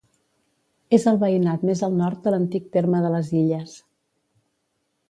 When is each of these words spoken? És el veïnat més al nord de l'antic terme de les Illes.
És 0.97 1.05
el 1.11 1.19
veïnat 1.25 1.67
més 1.71 1.83
al 1.89 1.95
nord 2.01 2.25
de 2.25 2.35
l'antic 2.37 2.73
terme 2.79 3.05
de 3.05 3.13
les 3.19 3.31
Illes. 3.45 3.79